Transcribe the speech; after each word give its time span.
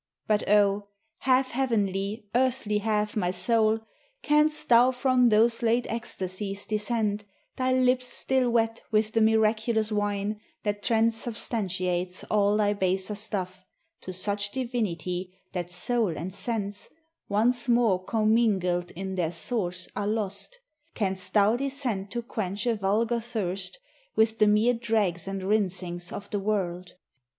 But 0.25 0.43
0, 0.47 0.87
half 1.19 1.51
heavenly, 1.51 2.25
earthly 2.33 2.79
half, 2.79 3.15
my 3.15 3.29
soul, 3.29 3.81
Canst 4.23 4.67
thou 4.67 4.89
from 4.89 5.29
those 5.29 5.61
late 5.61 5.85
ecstasies 5.91 6.65
descend, 6.65 7.25
Thy 7.55 7.71
lips 7.73 8.07
still 8.07 8.49
wet 8.49 8.81
with 8.89 9.11
the 9.11 9.21
miraculous 9.21 9.91
wine 9.91 10.39
That 10.63 10.81
transubstantiates 10.81 12.23
all 12.31 12.57
thy 12.57 12.73
baser 12.73 13.13
stuff 13.13 13.63
To 14.01 14.11
such 14.11 14.49
divinity 14.49 15.37
that 15.53 15.69
soul 15.69 16.17
and 16.17 16.33
sense, 16.33 16.89
Once 17.29 17.69
more 17.69 18.03
commingled 18.03 18.89
in 18.95 19.13
their 19.13 19.31
source, 19.31 19.87
are 19.95 20.07
lost, 20.07 20.57
Canst 20.95 21.35
thou 21.35 21.55
descend 21.57 22.09
to 22.09 22.23
quench 22.23 22.65
a 22.65 22.73
vulgar 22.75 23.19
thirst 23.19 23.77
With 24.15 24.39
the 24.39 24.47
mere 24.47 24.73
dregs 24.73 25.27
and 25.27 25.43
rinsings 25.43 26.11
of 26.11 26.27
the 26.31 26.39
world 26.39 26.95